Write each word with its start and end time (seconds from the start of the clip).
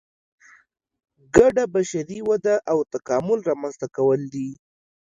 ګډه 1.35 1.63
بشري 1.73 2.19
وده 2.29 2.55
او 2.71 2.77
تکامل 2.93 3.39
رامنځته 3.49 3.87
کول 3.95 4.21
دي. 4.33 4.49